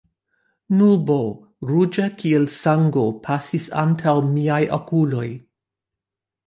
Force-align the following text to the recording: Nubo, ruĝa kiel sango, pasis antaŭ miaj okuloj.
Nubo, 0.79 1.17
ruĝa 1.73 2.07
kiel 2.21 2.49
sango, 2.55 3.05
pasis 3.29 3.69
antaŭ 3.85 4.19
miaj 4.35 4.63
okuloj. 4.81 5.29